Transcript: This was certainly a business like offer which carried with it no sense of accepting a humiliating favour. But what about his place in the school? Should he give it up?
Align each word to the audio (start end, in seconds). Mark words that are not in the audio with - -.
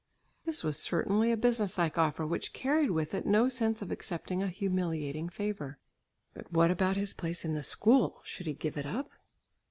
This 0.45 0.63
was 0.63 0.79
certainly 0.79 1.31
a 1.31 1.37
business 1.37 1.77
like 1.77 1.95
offer 1.95 2.25
which 2.25 2.53
carried 2.53 2.89
with 2.89 3.13
it 3.13 3.23
no 3.27 3.47
sense 3.47 3.83
of 3.83 3.91
accepting 3.91 4.41
a 4.41 4.47
humiliating 4.47 5.29
favour. 5.29 5.77
But 6.33 6.51
what 6.51 6.71
about 6.71 6.97
his 6.97 7.13
place 7.13 7.45
in 7.45 7.53
the 7.53 7.61
school? 7.61 8.19
Should 8.23 8.47
he 8.47 8.53
give 8.55 8.77
it 8.77 8.87
up? 8.87 9.11